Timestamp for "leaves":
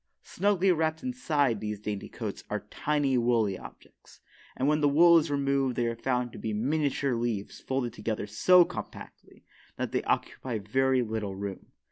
7.13-7.59